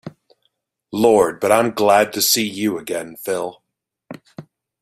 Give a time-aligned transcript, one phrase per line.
[0.91, 3.61] Lord, but I'm glad to see you again, Phil.